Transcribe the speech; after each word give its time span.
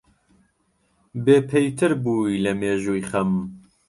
بێپەیتر 1.23 1.91
بووی 2.03 2.41
لە 2.45 2.51
مێژووی 2.61 3.07
خەم 3.09 3.31